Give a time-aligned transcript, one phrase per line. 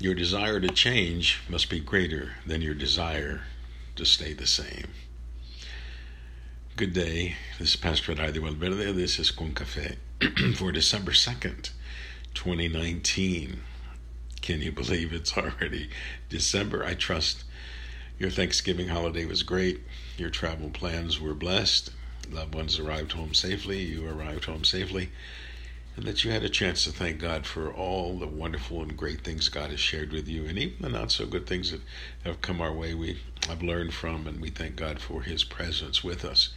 [0.00, 3.40] Your desire to change must be greater than your desire
[3.96, 4.92] to stay the same.
[6.76, 7.34] Good day.
[7.58, 8.92] This is Pastor Adi Valverde.
[8.92, 9.96] This is Con Café
[10.56, 11.70] for December 2nd,
[12.32, 13.58] 2019.
[14.40, 15.90] Can you believe it's already
[16.28, 16.84] December?
[16.84, 17.42] I trust
[18.20, 19.80] your Thanksgiving holiday was great.
[20.16, 21.90] Your travel plans were blessed.
[22.30, 23.82] Loved ones arrived home safely.
[23.82, 25.10] You arrived home safely
[25.98, 29.22] and that you had a chance to thank God for all the wonderful and great
[29.22, 31.80] things God has shared with you, and even the not so good things that
[32.22, 32.94] have come our way.
[32.94, 33.18] We
[33.48, 36.50] have learned from, and we thank God for His presence with us,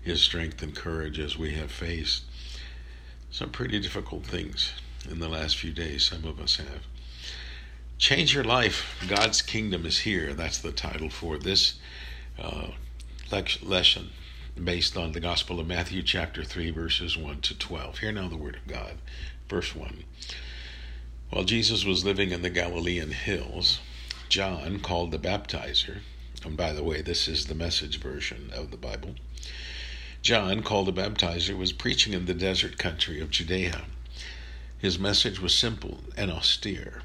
[0.00, 2.22] His strength and courage as we have faced
[3.32, 4.70] some pretty difficult things
[5.10, 6.04] in the last few days.
[6.04, 6.86] Some of us have.
[7.98, 9.04] Change your life.
[9.08, 10.32] God's kingdom is here.
[10.32, 11.74] That's the title for this
[12.38, 12.68] uh,
[13.32, 14.10] lesson
[14.62, 17.98] based on the Gospel of Matthew, chapter 3, verses 1 to 12.
[17.98, 18.94] Hear now the Word of God.
[19.48, 20.04] Verse 1.
[21.30, 23.80] While Jesus was living in the Galilean hills,
[24.28, 25.98] John, called the baptizer,
[26.44, 29.16] and by the way, this is the message version of the Bible.
[30.22, 33.82] John, called the baptizer, was preaching in the desert country of Judea.
[34.78, 37.02] His message was simple and austere,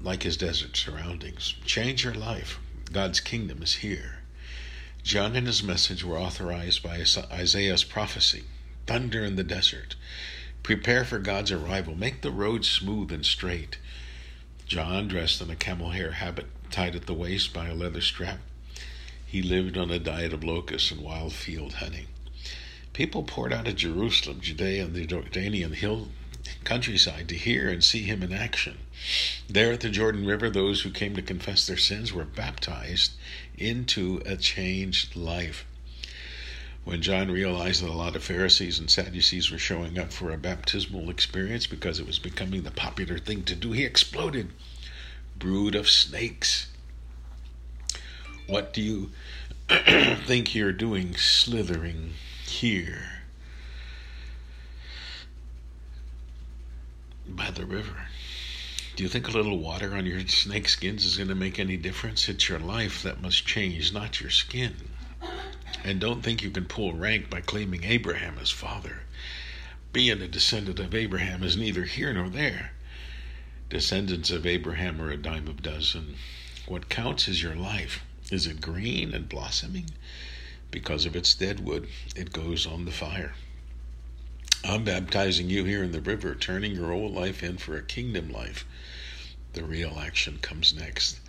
[0.00, 1.54] like his desert surroundings.
[1.64, 2.58] Change your life.
[2.92, 4.17] God's kingdom is here.
[5.08, 8.44] John and his message were authorized by Isaiah's prophecy
[8.86, 9.96] thunder in the desert.
[10.62, 11.94] Prepare for God's arrival.
[11.94, 13.78] Make the road smooth and straight.
[14.66, 18.40] John, dressed in a camel hair habit tied at the waist by a leather strap,
[19.24, 22.08] he lived on a diet of locusts and wild field honey.
[22.92, 26.08] People poured out of Jerusalem, Judea, and the Jordanian hill
[26.64, 28.78] countryside to hear and see him in action.
[29.48, 33.12] There at the Jordan River, those who came to confess their sins were baptized
[33.56, 35.64] into a changed life.
[36.84, 40.38] When John realized that a lot of Pharisees and Sadducees were showing up for a
[40.38, 44.50] baptismal experience because it was becoming the popular thing to do, he exploded.
[45.38, 46.68] Brood of snakes.
[48.46, 49.10] What do you
[50.26, 52.14] think you're doing slithering
[52.46, 53.18] here?
[57.28, 58.08] by the river.
[58.96, 61.76] Do you think a little water on your snake skins is going to make any
[61.76, 62.28] difference?
[62.28, 64.74] It's your life that must change, not your skin.
[65.84, 69.02] And don't think you can pull rank by claiming Abraham as father.
[69.92, 72.72] Being a descendant of Abraham is neither here nor there.
[73.70, 76.16] Descendants of Abraham are a dime a dozen.
[76.66, 78.02] What counts is your life.
[78.32, 79.90] Is it green and blossoming?
[80.70, 83.34] Because of its dead wood, it goes on the fire.
[84.64, 88.28] I'm baptizing you here in the river, turning your old life in for a kingdom
[88.28, 88.66] life.
[89.52, 91.20] The real action comes next.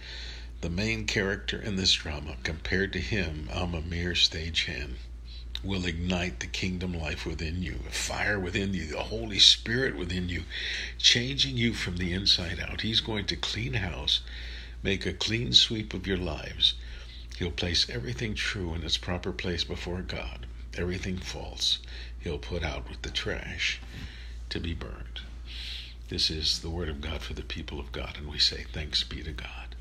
[0.62, 4.96] The main character in this drama, compared to him, I'm a mere stagehand,
[5.64, 10.28] will ignite the kingdom life within you, a fire within you, the Holy Spirit within
[10.28, 10.44] you,
[10.98, 12.82] changing you from the inside out.
[12.82, 14.22] He's going to clean house,
[14.82, 16.74] make a clean sweep of your lives.
[17.38, 21.78] He'll place everything true in its proper place before God, everything false
[22.22, 23.80] he'll put out with the trash
[24.50, 25.22] to be burned.
[26.10, 29.04] This is the word of God for the people of God, and we say, Thanks
[29.04, 29.76] be to God.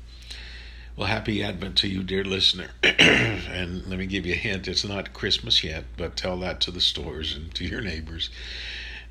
[0.95, 2.71] Well, happy Advent to you, dear listener.
[2.83, 6.71] and let me give you a hint it's not Christmas yet, but tell that to
[6.71, 8.29] the stores and to your neighbors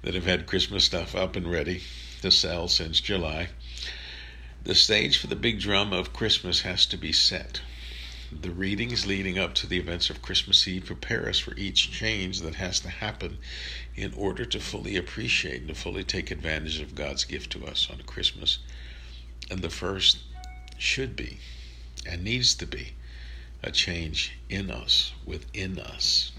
[0.03, 1.83] that have had Christmas stuff up and ready
[2.23, 3.49] to sell since July.
[4.65, 7.63] The stage for the big drum of Christmas has to be set.
[8.31, 12.43] The readings leading up to the events of Christmas Eve prepare us for each change
[12.43, 13.39] that has to happen
[13.97, 17.89] in order to fully appreciate and to fully take advantage of God's gift to us
[17.91, 18.59] on Christmas.
[19.51, 20.19] And the first
[20.77, 21.39] should be
[22.07, 22.93] and needs to be
[23.63, 26.33] a change in us, within us.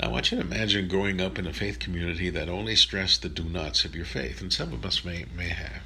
[0.00, 3.22] Now, I want you to imagine growing up in a faith community that only stressed
[3.22, 5.82] the do nots of your faith, and some of us may, may have.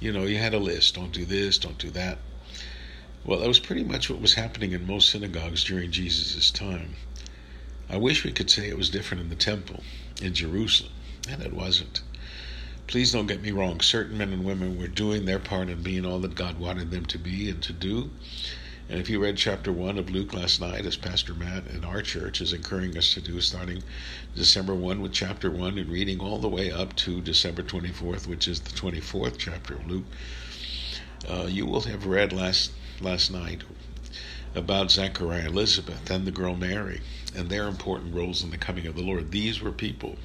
[0.00, 2.18] You know, you had a list don't do this, don't do that.
[3.26, 6.94] Well, that was pretty much what was happening in most synagogues during Jesus' time.
[7.88, 9.82] I wish we could say it was different in the temple
[10.22, 10.92] in Jerusalem,
[11.28, 12.02] and it wasn't.
[12.86, 13.80] Please don't get me wrong.
[13.80, 17.04] Certain men and women were doing their part in being all that God wanted them
[17.06, 18.12] to be and to do.
[18.88, 22.02] And if you read chapter 1 of Luke last night, as Pastor Matt in our
[22.02, 23.82] church is encouraging us to do, starting
[24.36, 28.46] December 1 with chapter 1 and reading all the way up to December 24th, which
[28.46, 30.04] is the 24th chapter of Luke,
[31.28, 33.62] uh, you will have read last last night
[34.54, 37.00] about Zechariah Elizabeth and the girl Mary
[37.34, 39.30] and their important roles in the coming of the Lord.
[39.30, 40.16] These were people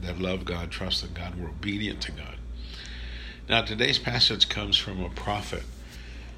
[0.00, 2.36] that loved God, trusted God, were obedient to God.
[3.48, 5.64] Now, today's passage comes from a prophet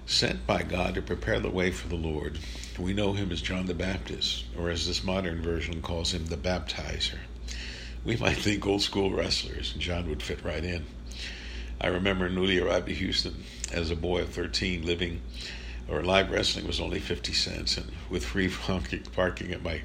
[0.06, 2.38] sent by God to prepare the way for the Lord.
[2.78, 6.36] We know him as John the Baptist, or as this modern version calls him, the
[6.36, 7.18] baptizer.
[8.04, 10.86] We might think old school wrestlers, and John would fit right in.
[11.80, 15.20] I remember newly arrived to Houston as a boy of 13, living
[15.88, 19.82] or live wrestling was only 50 cents, and with free parking at my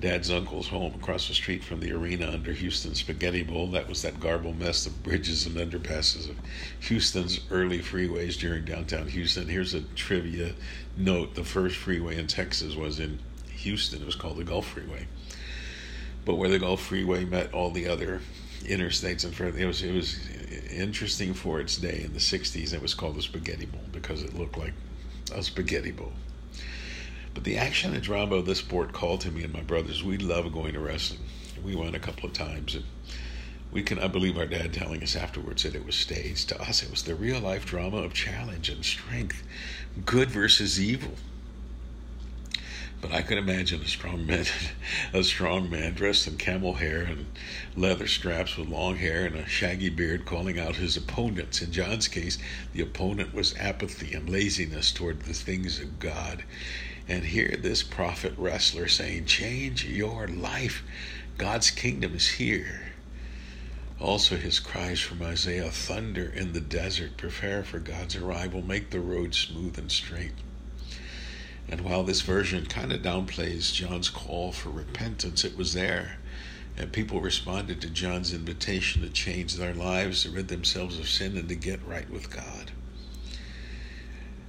[0.00, 3.66] dad's uncle's home across the street from the arena under Houston Spaghetti Bowl.
[3.68, 6.36] That was that garble mess of bridges and underpasses of
[6.80, 9.48] Houston's early freeways during downtown Houston.
[9.48, 10.54] Here's a trivia
[10.96, 13.18] note the first freeway in Texas was in
[13.50, 15.06] Houston, it was called the Gulf Freeway.
[16.24, 18.20] But where the Gulf Freeway met all the other
[18.60, 20.18] interstates in front, it was it was
[20.70, 22.72] interesting for its day in the '60s.
[22.72, 24.74] It was called the Spaghetti Bowl because it looked like
[25.34, 26.12] a spaghetti bowl.
[27.34, 30.02] But the action and drama of this sport called to me and my brothers.
[30.02, 31.20] We love going to wrestling.
[31.64, 32.84] We went a couple of times, and
[33.70, 33.98] we can.
[33.98, 36.48] I believe our dad telling us afterwards that it was staged.
[36.48, 39.42] To us, it was the real life drama of challenge and strength,
[40.04, 41.12] good versus evil.
[43.00, 44.44] But I could imagine a strong man,
[45.14, 47.26] a strong man dressed in camel hair and
[47.74, 51.62] leather straps with long hair and a shaggy beard calling out his opponents.
[51.62, 52.36] In John's case,
[52.74, 56.44] the opponent was apathy and laziness toward the things of God.
[57.08, 60.82] And here this prophet wrestler saying, Change your life.
[61.38, 62.92] God's kingdom is here.
[63.98, 69.00] Also, his cries from Isaiah thunder in the desert, prepare for God's arrival, make the
[69.00, 70.32] road smooth and straight.
[71.70, 76.18] And while this version kind of downplays John's call for repentance, it was there.
[76.76, 81.36] And people responded to John's invitation to change their lives, to rid themselves of sin,
[81.36, 82.72] and to get right with God.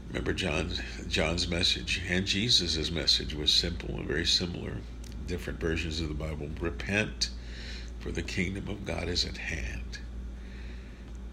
[0.07, 4.77] Remember John's, John's message and Jesus' message was simple and very similar.
[5.27, 6.49] Different versions of the Bible.
[6.59, 7.29] Repent,
[7.99, 9.99] for the kingdom of God is at hand.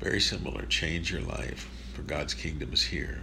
[0.00, 0.66] Very similar.
[0.66, 3.22] Change your life, for God's kingdom is here.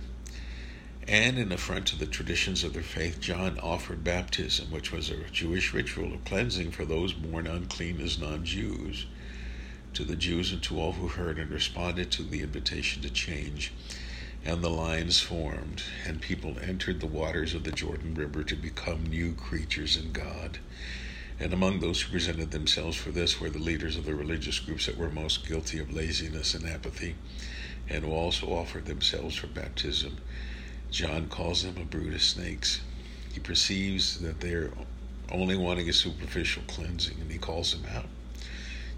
[1.07, 5.29] And in affront to the traditions of their faith, John offered baptism, which was a
[5.29, 9.05] Jewish ritual of cleansing for those born unclean as non Jews,
[9.93, 13.71] to the Jews and to all who heard and responded to the invitation to change.
[14.43, 19.05] And the lines formed, and people entered the waters of the Jordan River to become
[19.05, 20.57] new creatures in God.
[21.39, 24.87] And among those who presented themselves for this were the leaders of the religious groups
[24.87, 27.13] that were most guilty of laziness and apathy,
[27.87, 30.17] and who also offered themselves for baptism.
[30.95, 32.79] John calls them a brood of snakes.
[33.33, 34.71] He perceives that they're
[35.29, 38.05] only wanting a superficial cleansing, and he calls them out.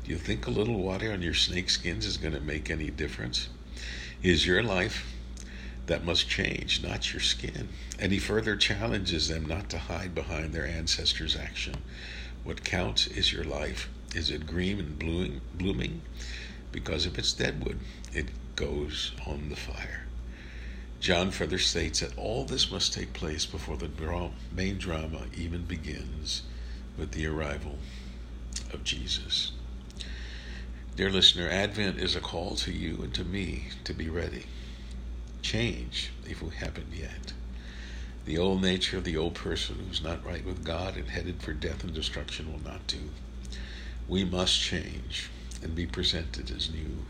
[0.03, 2.91] Do you think a little water on your snake skins is going to make any
[2.91, 3.49] difference?
[4.21, 5.11] Is your life
[5.87, 7.69] that must change, not your skin.
[7.97, 11.77] And he further challenges them not to hide behind their ancestors' action.
[12.43, 13.89] What counts is your life.
[14.13, 14.99] Is it green and
[15.57, 16.01] blooming?
[16.71, 17.79] Because if it's deadwood,
[18.13, 20.03] it goes on the fire.
[20.99, 23.89] John further states that all this must take place before the
[24.51, 26.43] main drama even begins
[26.97, 27.77] with the arrival
[28.73, 29.51] of Jesus.
[30.95, 34.45] Dear listener, Advent is a call to you and to me to be ready.
[35.43, 37.33] Change, if we haven't yet.
[38.25, 41.53] The old nature of the old person who's not right with God and headed for
[41.53, 43.11] death and destruction will not do.
[44.07, 45.29] We must change
[45.61, 47.05] and be presented as new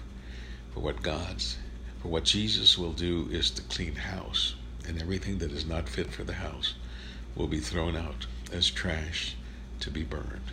[0.73, 1.57] for what God's
[2.01, 4.55] for what Jesus will do is to clean house,
[4.87, 6.75] and everything that is not fit for the house
[7.35, 9.35] will be thrown out as trash
[9.79, 10.51] to be burned.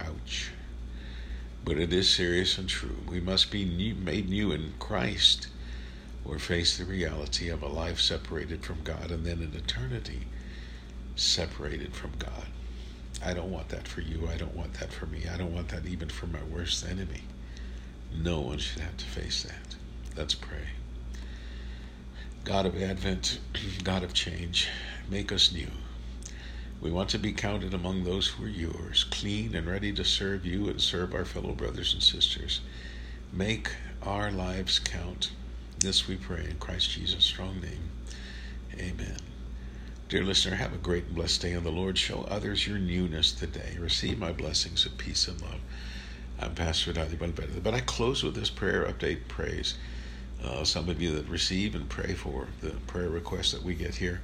[0.00, 0.50] Ouch.
[1.64, 2.96] But it is serious and true.
[3.08, 5.48] We must be new, made new in Christ
[6.24, 10.26] or face the reality of a life separated from God and then an eternity
[11.16, 12.46] separated from God.
[13.24, 14.28] I don't want that for you.
[14.28, 15.24] I don't want that for me.
[15.30, 17.22] I don't want that even for my worst enemy.
[18.14, 19.76] No one should have to face that.
[20.16, 20.68] Let's pray.
[22.44, 23.38] God of Advent,
[23.84, 24.68] God of change,
[25.08, 25.68] make us new.
[26.80, 30.46] We want to be counted among those who are yours, clean and ready to serve
[30.46, 32.60] you and serve our fellow brothers and sisters.
[33.32, 33.70] Make
[34.02, 35.30] our lives count.
[35.78, 37.90] This we pray in Christ Jesus' strong name.
[38.78, 39.18] Amen.
[40.08, 41.96] Dear listener, have a great and blessed day in the Lord.
[41.96, 43.76] Show others your newness today.
[43.78, 45.60] Receive my blessings of peace and love.
[46.40, 47.60] I'm Pastor Dali Valverde.
[47.60, 49.74] But I close with this prayer update praise.
[50.44, 53.94] Uh, some of you that receive and pray for the prayer requests that we get
[53.96, 54.22] here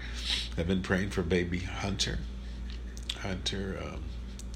[0.56, 2.18] have been praying for baby Hunter,
[3.20, 4.02] Hunter um,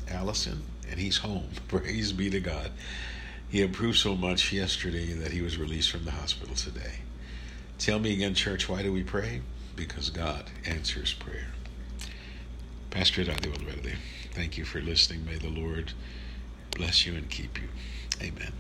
[0.09, 1.49] Allison, and he's home.
[1.69, 2.71] Praise be to God.
[3.51, 7.01] He improved so much yesterday that he was released from the hospital today.
[7.79, 9.43] Tell me again, church, why do we pray?
[9.75, 11.49] Because God answers prayer.
[12.91, 13.95] Pastor Adi Valverde,
[14.33, 15.25] thank you for listening.
[15.25, 15.93] May the Lord
[16.77, 17.69] bless you and keep you.
[18.21, 18.53] Amen.